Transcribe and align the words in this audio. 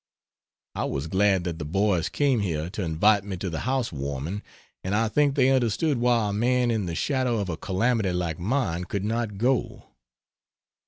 I 0.73 0.85
was 0.85 1.05
glad 1.05 1.43
that 1.43 1.59
the 1.59 1.63
boys 1.63 2.09
came 2.09 2.39
here 2.39 2.71
to 2.71 2.81
invite 2.81 3.23
me 3.23 3.37
to 3.37 3.51
the 3.51 3.59
house 3.69 3.91
warming 3.91 4.41
and 4.83 4.95
I 4.95 5.07
think 5.07 5.35
they 5.35 5.51
understood 5.51 5.99
why 5.99 6.29
a 6.29 6.33
man 6.33 6.71
in 6.71 6.87
the 6.87 6.95
shadow 6.95 7.37
of 7.37 7.49
a 7.49 7.55
calamity 7.57 8.11
like 8.11 8.39
mine 8.39 8.85
could 8.85 9.03
not 9.05 9.37
go. 9.37 9.89